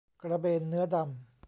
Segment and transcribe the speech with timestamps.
[0.21, 1.05] กระเบนเนื้อดำ